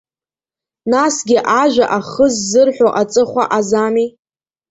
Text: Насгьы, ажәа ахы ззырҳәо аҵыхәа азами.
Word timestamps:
Насгьы, 0.91 1.37
ажәа 1.61 1.85
ахы 1.97 2.25
ззырҳәо 2.35 2.89
аҵыхәа 3.01 3.43
азами. 3.57 4.07